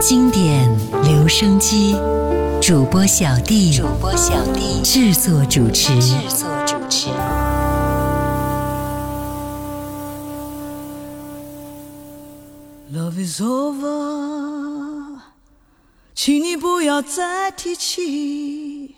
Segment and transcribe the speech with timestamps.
[0.00, 0.68] 经典
[1.02, 1.96] 留声机，
[2.60, 7.08] 主播小弟，主播小弟制作主持，制作主持。
[12.92, 15.20] Love is over，
[16.14, 18.96] 请你不要再提起，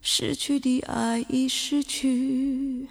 [0.00, 2.88] 失去的爱已失去，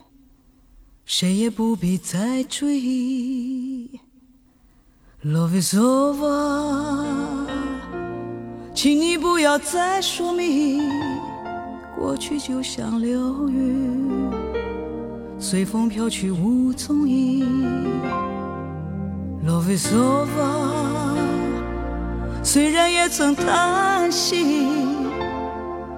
[1.05, 3.60] 谁也不必再追忆。
[5.23, 7.45] Love is over，
[8.73, 10.81] 请你不要再说明，
[11.95, 14.31] 过去就像流云，
[15.37, 17.45] 随风飘去无踪影。
[19.45, 20.25] Love is over，
[22.41, 24.65] 虽然也曾叹息，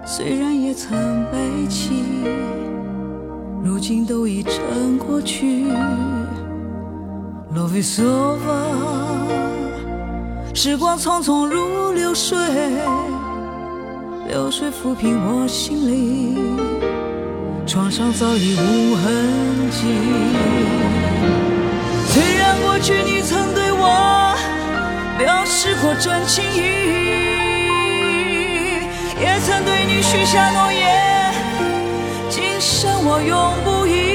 [0.06, 0.92] 虽然也曾
[1.32, 2.04] 悲泣，
[3.64, 5.68] 如今都已成过去。
[7.56, 8.66] Love is over，
[10.56, 12.36] 时光匆匆如流水，
[14.28, 16.36] 流水抚平我心里，
[17.68, 19.86] 创伤早已无痕迹。
[22.08, 24.36] 虽然过去你曾对我
[25.20, 26.58] 表示过真情意，
[29.22, 31.32] 也曾对你许下诺言，
[32.32, 34.13] 今生我永不移。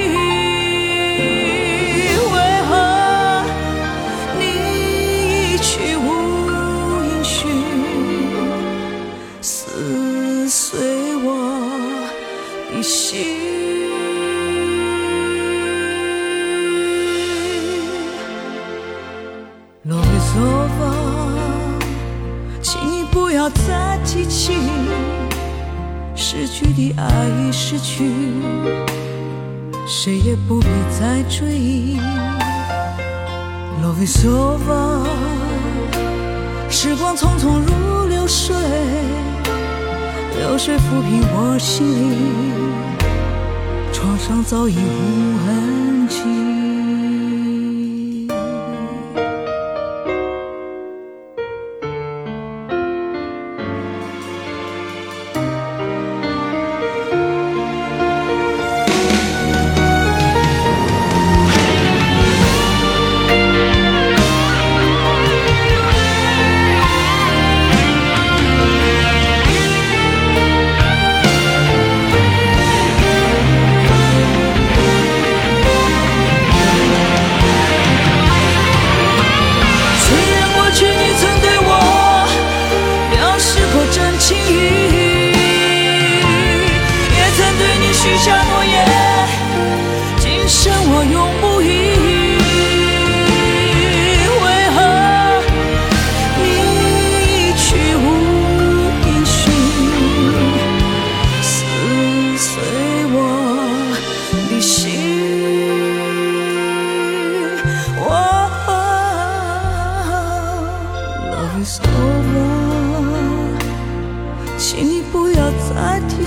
[44.44, 45.67] 早已无痕。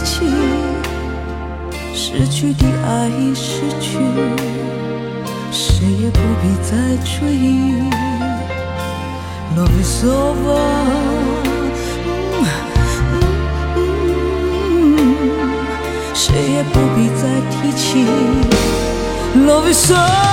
[0.03, 0.25] 起
[1.93, 3.99] 失去的爱已失去
[5.51, 7.89] 谁也不必再追问
[9.55, 10.57] love is over
[16.13, 18.05] 谁也不必再提起
[19.45, 20.31] love is over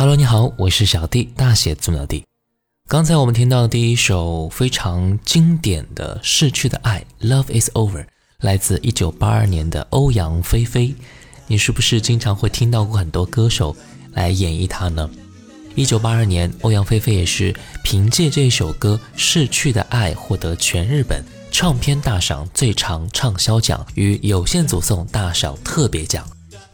[0.00, 2.22] Hello，你好，我是小弟，大写字母的弟。
[2.88, 8.06] 刚才我们听到的第一首非常经典的《逝去的爱》，Love is over，
[8.38, 10.94] 来自一九八二年的欧阳菲菲。
[11.48, 13.74] 你是不是经常会听到过很多歌手
[14.12, 15.10] 来演绎它呢？
[15.74, 17.52] 一九八二年，欧阳菲菲也是
[17.82, 26.24] 凭借这首歌《逝去的爱》获得全日本唱片大赏最长畅销奖与有线组送大赏特别奖。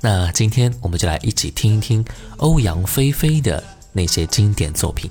[0.05, 2.05] 那今天我们就来一起听一听
[2.37, 5.11] 欧阳菲菲的那些经典作品。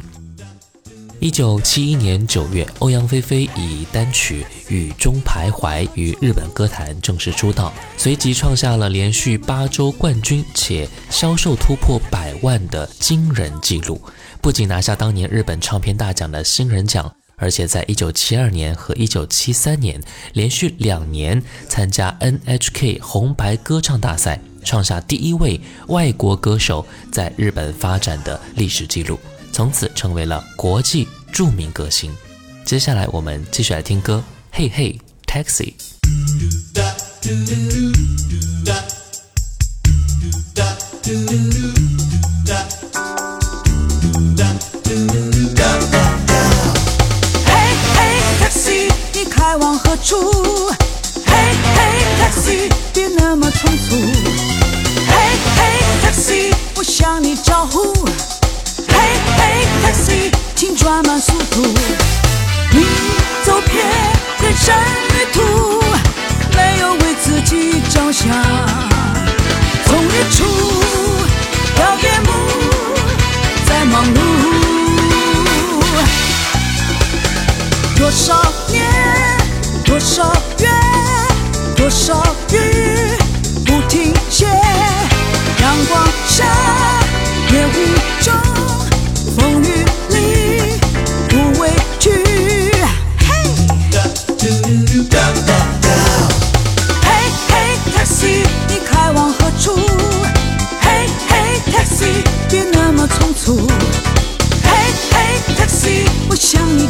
[1.19, 14.00] 一九七一年九月，欧阳菲菲以单曲《雨中徘徊》于日本歌坛正式出道，随即创下了连续八周冠军且销售突破百万的惊人纪录。
[14.42, 20.00] 不仅拿下当年日本唱片大奖的新人奖，而且在一九七二年和一九七三年
[20.34, 29.19] 连续两年参加 NHK 红白歌唱大赛，创下第一位外国歌手在日本发展的历史记录。
[29.51, 32.12] 从此成为了国际著名歌星。
[32.65, 35.74] 接下来我们继续来听歌，嘿嘿，Taxi。
[47.45, 47.62] 嘿
[47.94, 48.00] 嘿
[48.42, 50.18] ，taxi，你开往何处？
[51.25, 51.33] 嘿
[51.75, 51.80] 嘿
[52.19, 52.73] ，taxi，
[59.94, 61.62] 嘿，taxi，请转慢速度。
[62.72, 62.86] 你
[63.45, 63.86] 走遍
[64.42, 64.74] 人生
[65.10, 65.40] 旅途，
[66.56, 68.28] 没有为自己着想。
[69.86, 70.44] 从日出
[71.75, 72.31] 到夜幕，
[73.68, 74.18] 在忙碌。
[77.96, 78.84] 多少年，
[79.86, 80.33] 多少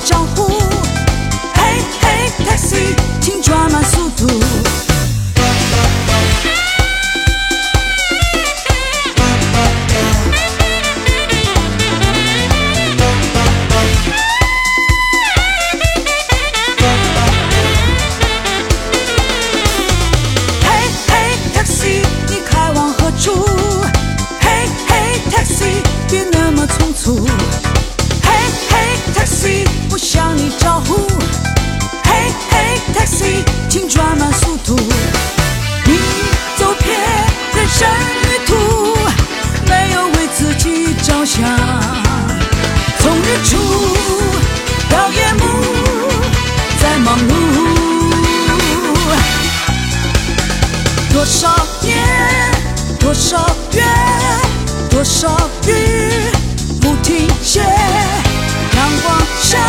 [0.06, 0.33] jump
[53.14, 53.38] 多少
[53.74, 53.84] 月，
[54.90, 55.38] 多少
[55.68, 56.32] 日，
[56.82, 57.60] 不停歇。
[57.62, 59.60] 阳光下，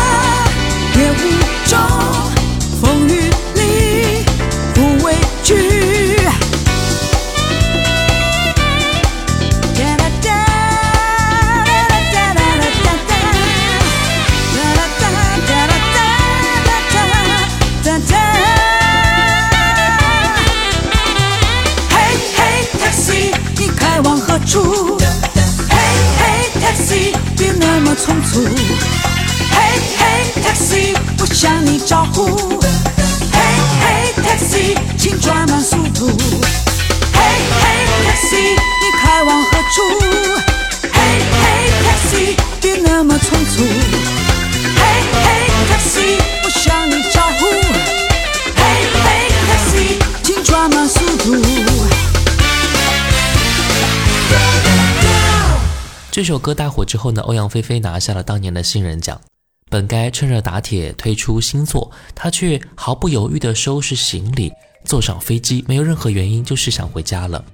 [28.05, 28.45] 匆促。
[29.51, 29.57] 嘿
[29.97, 30.03] 嘿
[30.43, 32.27] ，taxi，我向你招呼。
[33.33, 33.39] 嘿
[33.81, 36.09] 嘿，taxi，请转慢速度。
[36.09, 37.19] 嘿
[37.63, 37.65] 嘿
[38.07, 39.77] ，taxi，你开往何处？
[40.93, 40.99] 嘿
[41.33, 41.45] 嘿
[41.87, 43.25] ，taxi，别那么匆
[43.57, 44.14] 促。
[56.15, 59.21] 这首歌大火之后呢，欧阳菲菲拿下了当年的新人奖。
[59.69, 64.53] 本该趁热打铁推出新作，她却毫不犹豫地收拾行李，
[64.85, 67.45] 坐上飞机，没有任何原因，就是想回家了。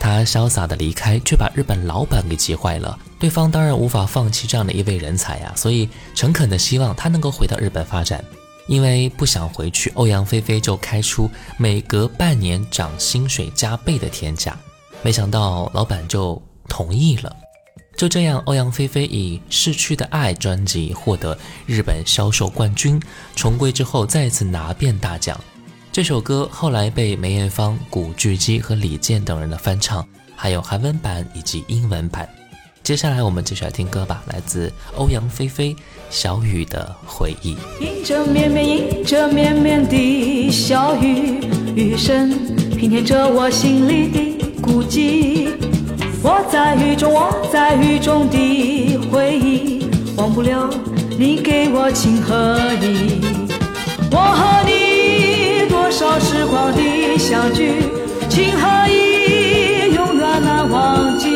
[0.00, 2.98] 她潇洒的离开，却把日本老板给急坏了。
[3.20, 8.24] 对方当然无法放弃这样的一位人才呀，所以诚恳的希望他能够回到日本发展。
[8.66, 14.58] 因为不想回去，欧阳菲菲就开出每隔半年涨薪水加倍的天价。
[15.02, 17.32] 没想到老板就同意了。
[17.96, 23.00] 就这样，欧阳菲菲以《逝去的爱》专辑获得日本销售冠军，
[23.36, 25.38] 重归之后再次拿遍大奖。
[25.92, 32.28] 这首歌后来被梅艳芳、古巨基和李健等人的翻唱，还有韩文版以及英文版。
[32.82, 35.72] 接下来我们继续来听歌吧，来自欧阳菲菲
[36.10, 37.54] 《小雨的回忆》。
[37.80, 41.38] 迎着绵绵，迎着绵绵的小雨，
[41.76, 42.30] 余生
[42.76, 45.61] 平添着我心里的孤寂。
[46.24, 50.70] 我在雨中，我在雨中的回忆，忘不了
[51.18, 53.20] 你给我情和意。
[54.12, 57.82] 我和你多少时光的相聚，
[58.28, 61.26] 情和意永远难忘记。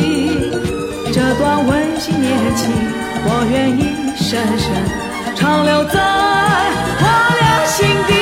[1.12, 2.70] 这段温馨恋情，
[3.24, 4.70] 我愿意深深
[5.34, 5.98] 长留在
[7.02, 7.04] 我
[7.40, 8.14] 俩心底。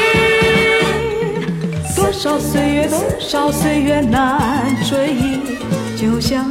[1.94, 5.53] 多少岁月，多少岁月难追忆，
[6.04, 6.46] 就像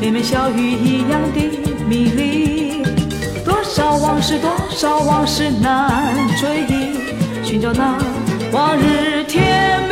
[0.00, 1.40] 绵绵小雨一样的
[1.86, 2.82] 迷离。
[3.44, 7.98] 多少往事，多少往事难追忆，寻找那
[8.50, 9.83] 往日甜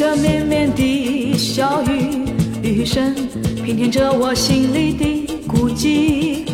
[0.00, 2.24] 绵，迎着绵绵的小雨，
[2.62, 3.14] 雨声
[3.62, 6.46] 平添着我心里的孤寂。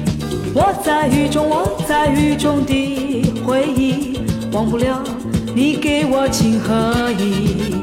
[0.52, 4.18] 我在雨中，我在雨中的回忆，
[4.52, 5.02] 忘不了
[5.54, 7.76] 你给我情和义。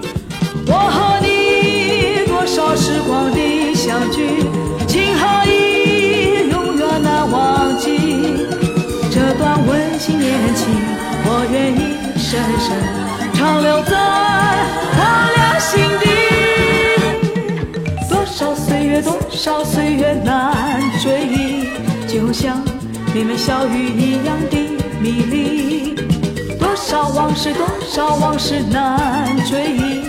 [0.68, 4.44] 我和你多少时光的相聚，
[4.88, 7.88] 情和义永远难忘记。
[9.10, 10.68] 这段温馨恋情，
[11.26, 12.76] 我愿意深深
[13.34, 13.94] 长留在
[19.34, 21.68] 多少岁月难追忆，
[22.08, 22.64] 就像
[23.16, 24.56] 绵绵小雨一样的
[25.02, 25.96] 迷离。
[26.60, 30.04] 多少往事，多少往事难追忆，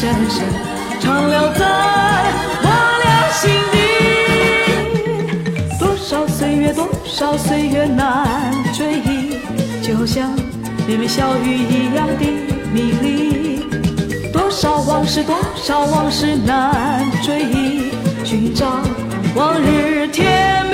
[0.00, 0.46] 深深
[1.00, 1.66] 长留在
[2.62, 2.66] 我
[3.02, 3.76] 俩心底。
[5.76, 9.40] 多少岁月，多少岁月难追忆，
[9.82, 10.30] 就像
[10.86, 12.24] 绵绵小雨一样的
[12.72, 13.58] 迷离。
[14.32, 17.90] 多少往事，多少往事难追忆，
[18.24, 18.80] 寻找
[19.34, 20.64] 往日甜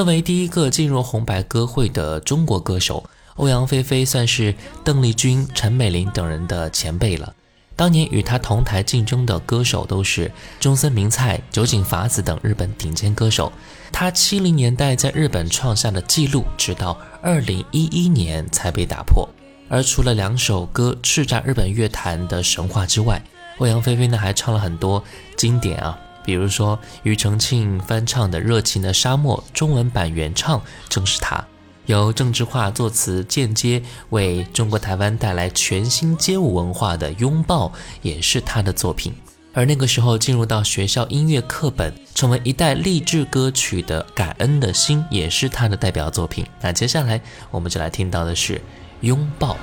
[0.00, 3.04] 作为第一个进入红白歌会的中国歌手，
[3.34, 7.34] 欧阳菲菲算是邓丽君、陈美玲等人的前辈了。
[7.76, 13.52] 当年与她同台竞争的歌手都是中森明菜、酒井法子等日本顶尖歌手。
[13.92, 19.28] 她七零年代在日本创下的纪录，直到二零一一年才被打破。
[19.68, 23.22] 而除了两首歌叱咤日本乐坛的神话之外，
[23.58, 25.04] 欧阳菲菲呢还唱了很多
[25.36, 25.98] 经典啊。
[26.24, 31.44] 比如说庾澄庆翻唱的《热情的沙漠》，中文版原唱正是他。
[31.86, 37.68] 由郑智化作词，间接为中国台湾带来全新街舞文化的《拥抱》
[38.02, 39.12] 也是他的作品。
[39.52, 46.46] 而那个时候进入到学校音乐课本，成为一代励志歌曲的《感恩的心》也是他的代表作品。
[46.60, 48.54] 那接下来我们就来听到的是
[49.00, 49.54] 《拥抱》。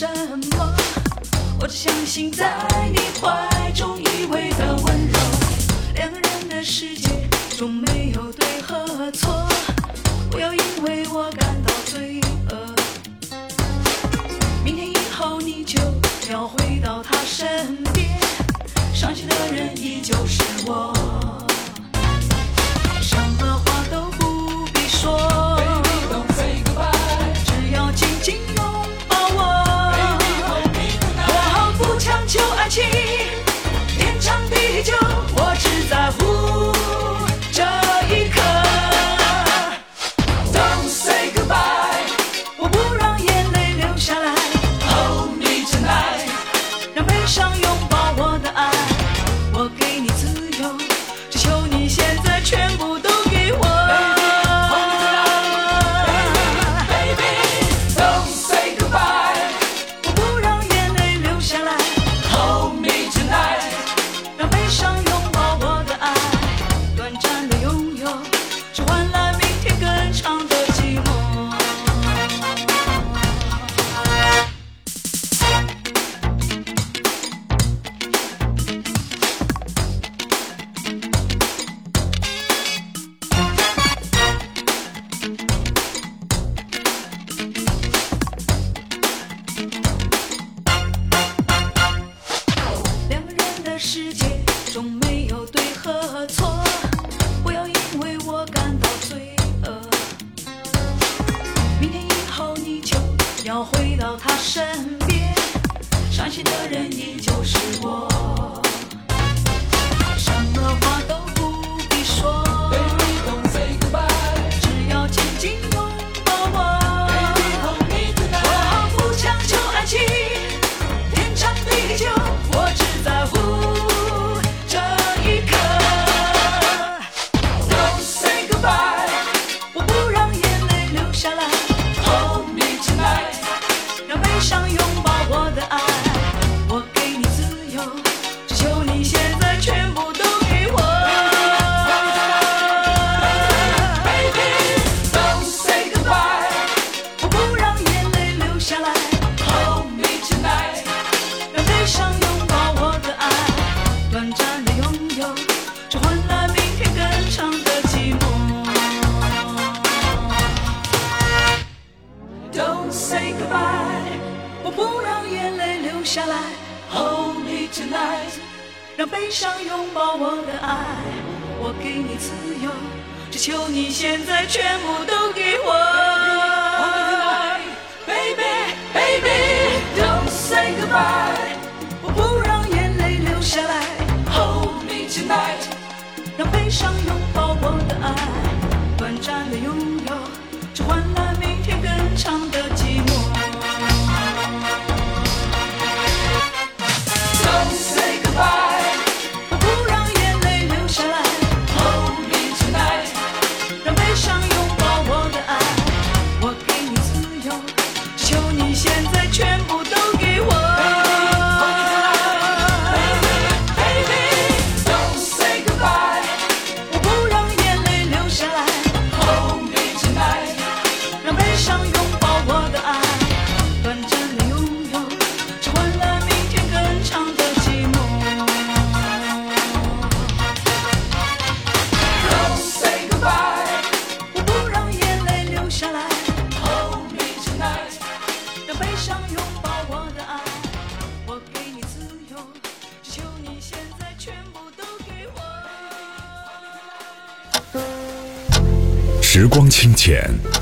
[0.00, 0.08] 什
[0.56, 0.74] 么，
[1.60, 2.56] 我只相信在
[2.90, 5.18] 你怀中依偎的温柔。
[5.94, 7.28] 两个人的世界
[7.58, 9.46] 中没有对和错，
[10.30, 12.74] 不要因为我感到罪恶。
[14.64, 15.78] 明天以后你就
[16.30, 18.08] 要回到他身边，
[18.94, 20.94] 伤心的人依旧是我。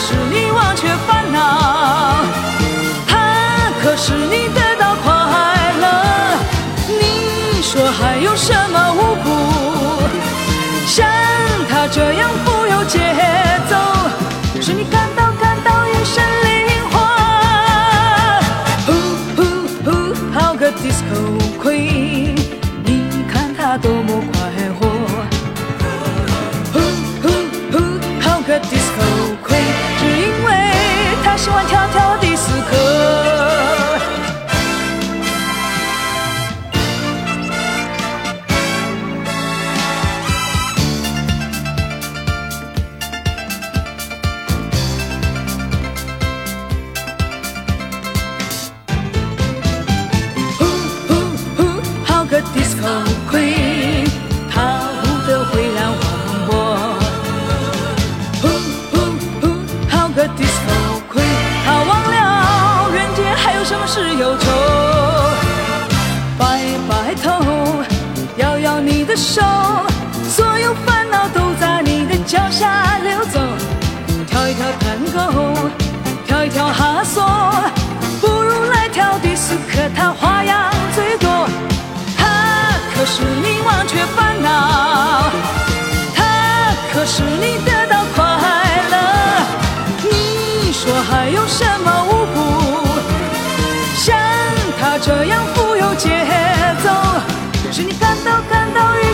[0.00, 2.24] 是你忘却烦恼
[3.08, 4.67] 他可是你的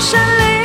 [0.04, 0.63] 山林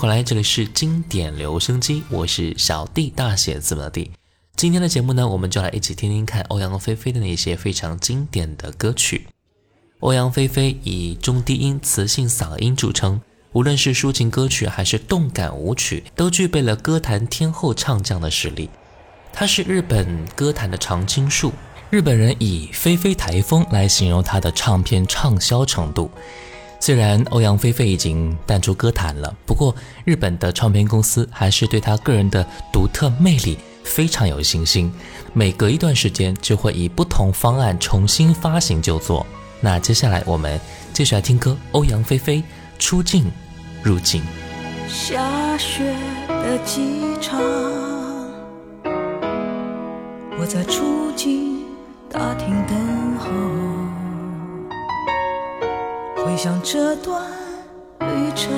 [0.00, 4.10] 回来，这里是经典留声机，我是小弟，大写字母的弟。
[4.56, 9.26] 今天的节目呢，我们就来一起听听看欧阳菲菲的那些非常经典的歌曲。
[9.98, 13.20] 欧阳菲菲以中低音磁性嗓音著称，
[13.52, 18.70] 无论是抒情歌曲还是动感舞曲，都具备了歌坛天后唱将的实力。
[19.34, 21.52] 她是日本歌坛的常青树，
[21.90, 26.10] 日本人以“菲菲台风”来形容她的唱片畅销程度。
[26.82, 34.90] 虽然欧阳菲菲已经淡出歌坛了，不过日本的唱片公司还是对她个人的独特魅力非常有信心，
[35.34, 39.26] 每隔一段时间就会以不同方案重新发行旧作。
[39.60, 40.58] 那接下来我们
[40.94, 42.42] 继续来听歌，欧阳菲菲
[42.78, 43.30] 出境
[43.82, 44.22] 入境。
[44.88, 45.94] 下雪
[46.26, 47.38] 的机场，
[50.38, 51.62] 我在出境
[52.10, 53.30] 大厅等候，
[56.22, 57.22] 回想这段
[58.00, 58.52] 旅程，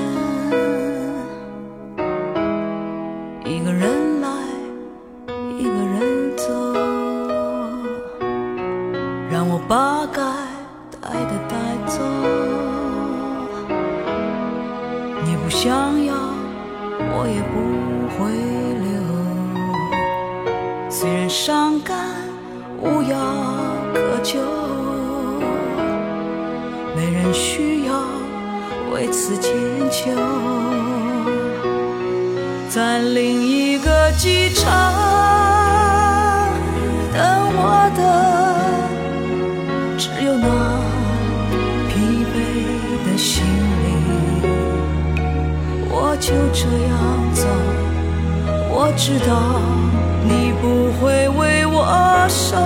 [3.45, 4.29] 一个人来，
[5.57, 6.45] 一个人走，
[9.31, 10.21] 让我把该
[11.01, 12.03] 带的带走。
[15.25, 16.15] 你不想要，
[17.15, 17.55] 我也不
[18.19, 18.19] 会
[18.83, 18.91] 留。
[20.91, 21.97] 虽然伤感
[22.81, 23.17] 无药
[23.95, 24.41] 可救，
[27.23, 27.93] 人需要
[28.93, 29.55] 为此迁
[29.91, 30.13] 就。
[32.69, 34.67] 在另一个机场
[37.13, 37.23] 等
[37.55, 38.03] 我的，
[39.97, 40.49] 只有那
[41.89, 41.95] 疲
[42.33, 42.35] 惫
[43.07, 43.45] 的心
[43.85, 43.87] 灵。
[45.89, 46.93] 我就这样
[47.33, 47.47] 走，
[48.69, 49.31] 我知道
[50.25, 52.57] 你不会为我守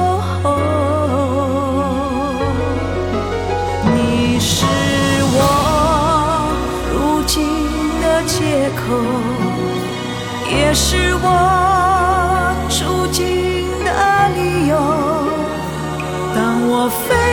[8.88, 8.92] 口，
[10.48, 11.26] 也是我
[12.68, 13.24] 出境
[13.84, 13.90] 的
[14.36, 14.74] 理由。
[16.34, 17.25] 当我飞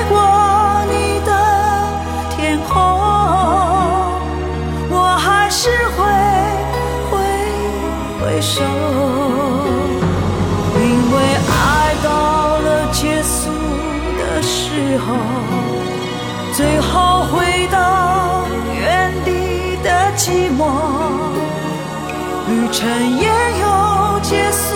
[22.73, 24.72] 尘烟又结束。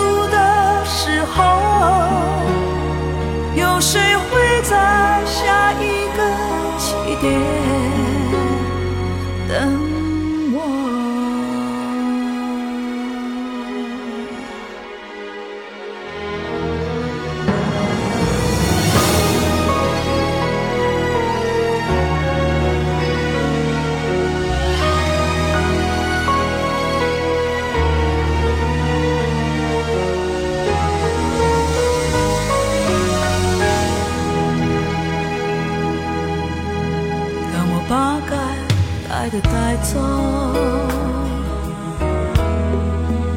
[37.88, 38.36] 把该
[39.08, 39.98] 带的带走。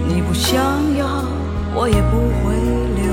[0.05, 0.61] 你不想
[0.97, 1.05] 要，
[1.73, 2.53] 我也不会
[2.97, 3.03] 留。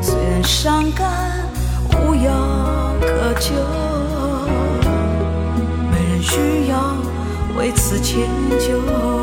[0.00, 1.06] 虽然伤感
[1.90, 2.32] 无药
[3.00, 3.52] 可救，
[5.90, 6.96] 没人需要
[7.58, 8.26] 为此迁
[8.58, 9.13] 就。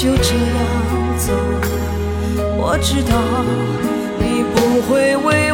[0.00, 0.38] 就这样
[1.18, 1.32] 走，
[2.56, 3.18] 我知道
[4.20, 5.47] 你不会为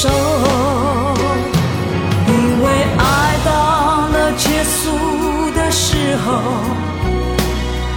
[0.00, 0.08] 手
[2.28, 6.40] 因为爱到了结束的时候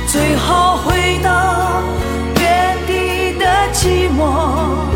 [0.08, 1.84] 最后回到
[2.40, 4.88] 原地的寂寞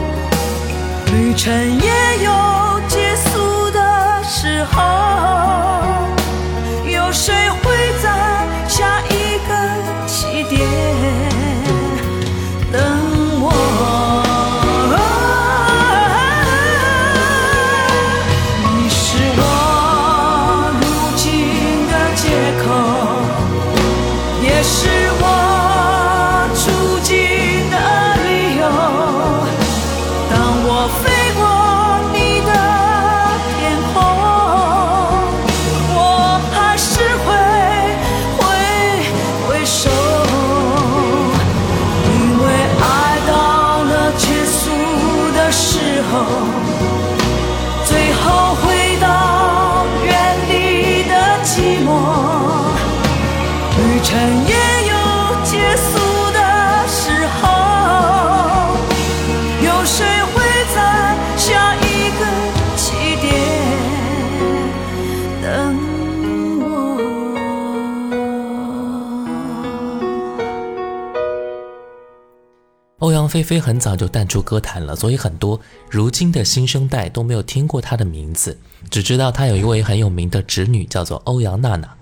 [1.13, 1.53] 旅程
[73.35, 75.59] 菲菲很早就淡出歌坛了，所以很多
[75.91, 78.57] 如今的新生代都没有听过她的名字，
[78.89, 81.93] 只知道她有一位很有名的侄女叫做欧阳娜娜。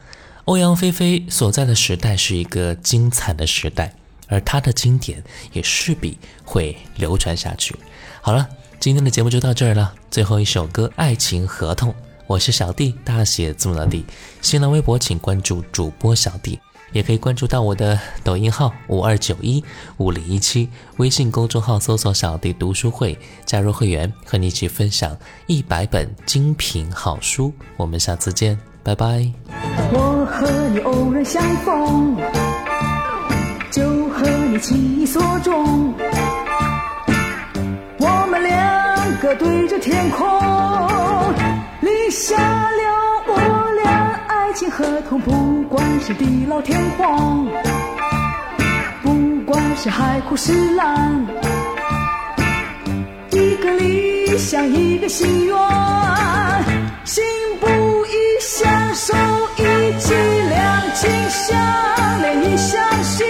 [0.45, 3.95] 欧阳菲菲所在的时代是一个精彩的时代，
[4.27, 7.75] 而她的经典也势必会流传下去。
[8.21, 8.47] 好了，
[8.79, 11.89] 今天的节目就到这儿了，最后一首歌《爱情合同》，
[12.27, 14.05] 我是小弟，大写字母的弟。
[14.43, 16.59] 新浪微博请关注主播小弟。
[16.93, 19.63] 也可以关注到我的抖音号五二九一
[19.97, 27.51] 五零一七，微信公众号搜索“小弟读书会”，加入会员，和你一起分享一百本精品好书。
[27.75, 29.29] 我们下次见，拜拜。
[29.91, 32.15] 我和你偶然相逢，
[33.71, 35.93] 就和你情意所钟。
[37.99, 40.27] 我们两个对着天空，
[41.81, 42.92] 立下了
[44.53, 45.19] 情合同。
[45.21, 47.47] 不管是地老天荒，
[49.01, 49.11] 不
[49.45, 51.25] 管是海枯石烂，
[53.31, 55.55] 一个理想，一个心愿，
[57.05, 57.23] 心
[57.59, 57.67] 不
[58.05, 59.13] 一，相守
[59.57, 60.13] 一起，
[60.49, 63.23] 两情相连一相惜，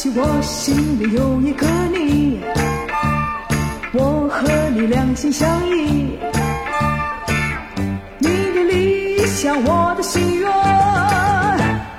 [0.00, 2.40] 起，我心里有一个你，
[3.92, 6.18] 我和你两心相依。
[8.18, 10.50] 你的理想，我的心愿，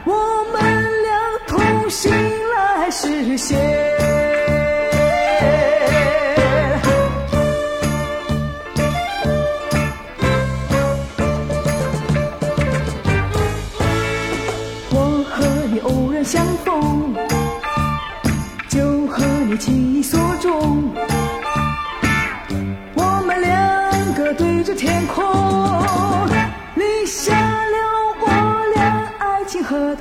[0.04, 0.62] 我们
[1.04, 1.12] 俩
[1.46, 1.62] 同
[1.92, 3.81] 心来实现。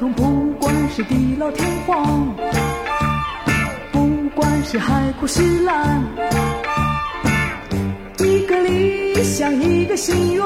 [0.08, 2.34] 不管是地老天荒，
[3.92, 6.02] 不管是海枯石烂，
[8.18, 10.42] 一个理想，一个心愿，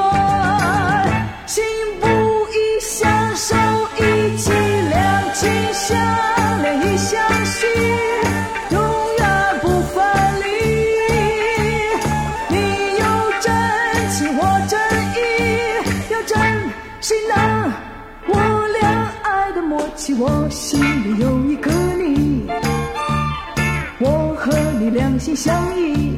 [1.47, 1.63] 心
[2.01, 3.55] 不一，相守
[3.97, 4.51] 一起，
[4.91, 6.34] 两情相
[20.17, 22.47] 我心里有一个你，
[23.99, 26.17] 我和你两心相依。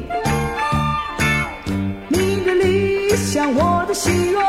[2.07, 4.46] 你的理想，我的心愿。